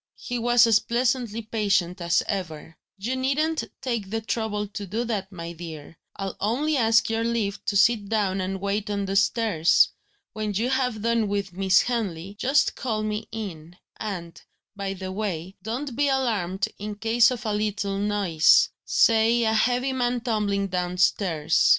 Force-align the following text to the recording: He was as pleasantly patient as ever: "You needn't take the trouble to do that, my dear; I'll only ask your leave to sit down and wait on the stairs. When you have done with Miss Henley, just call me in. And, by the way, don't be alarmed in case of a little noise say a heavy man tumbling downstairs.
He 0.17 0.39
was 0.39 0.65
as 0.65 0.79
pleasantly 0.79 1.43
patient 1.43 2.01
as 2.01 2.23
ever: 2.27 2.75
"You 2.97 3.15
needn't 3.15 3.65
take 3.83 4.09
the 4.09 4.19
trouble 4.19 4.65
to 4.67 4.87
do 4.87 5.03
that, 5.03 5.31
my 5.31 5.51
dear; 5.53 5.95
I'll 6.15 6.35
only 6.39 6.75
ask 6.75 7.07
your 7.07 7.23
leave 7.23 7.63
to 7.65 7.77
sit 7.77 8.09
down 8.09 8.41
and 8.41 8.59
wait 8.59 8.89
on 8.89 9.05
the 9.05 9.15
stairs. 9.15 9.89
When 10.33 10.55
you 10.55 10.71
have 10.71 11.03
done 11.03 11.27
with 11.27 11.53
Miss 11.53 11.83
Henley, 11.83 12.33
just 12.39 12.75
call 12.75 13.03
me 13.03 13.27
in. 13.31 13.77
And, 13.99 14.41
by 14.75 14.95
the 14.95 15.11
way, 15.11 15.55
don't 15.61 15.95
be 15.95 16.07
alarmed 16.07 16.67
in 16.79 16.95
case 16.95 17.29
of 17.29 17.45
a 17.45 17.53
little 17.53 17.99
noise 17.99 18.69
say 18.83 19.43
a 19.43 19.53
heavy 19.53 19.93
man 19.93 20.19
tumbling 20.21 20.65
downstairs. 20.69 21.69